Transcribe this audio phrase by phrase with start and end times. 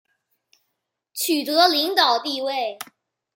[1.13, 2.79] 取得领导地位